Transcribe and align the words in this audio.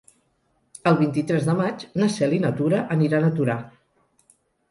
El 0.91 0.95
vint-i-tres 1.01 1.43
de 1.49 1.53
maig 1.59 1.85
na 2.03 2.09
Cel 2.15 2.33
i 2.37 2.41
na 2.45 2.51
Tura 2.61 2.81
aniran 2.97 3.27
a 3.27 3.31
Torà. 3.41 3.61